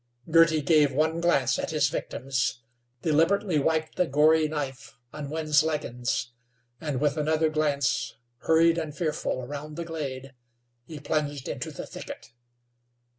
Girty 0.31 0.63
gave 0.63 0.91
one 0.91 1.21
glance 1.21 1.59
at 1.59 1.69
his 1.69 1.89
victims; 1.89 2.61
deliberately 3.03 3.59
wiped 3.59 3.97
the 3.97 4.07
gory 4.07 4.47
knife 4.47 4.97
on 5.13 5.29
Wind's 5.29 5.61
leggins, 5.61 6.31
and, 6.79 6.99
with 6.99 7.17
another 7.17 7.49
glance, 7.49 8.15
hurried 8.39 8.79
and 8.79 8.97
fearful, 8.97 9.43
around 9.43 9.75
the 9.75 9.85
glade, 9.85 10.33
he 10.87 10.99
plunged 10.99 11.47
into 11.47 11.69
the 11.69 11.85
thicket. 11.85 12.31